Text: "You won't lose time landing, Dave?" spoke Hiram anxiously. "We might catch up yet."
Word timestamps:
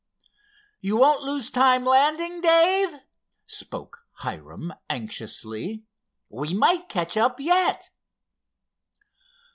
"You 0.79 0.97
won't 0.97 1.21
lose 1.23 1.51
time 1.51 1.85
landing, 1.85 2.41
Dave?" 2.41 3.01
spoke 3.45 4.07
Hiram 4.13 4.73
anxiously. 4.89 5.83
"We 6.27 6.55
might 6.55 6.89
catch 6.89 7.15
up 7.17 7.39
yet." 7.39 7.91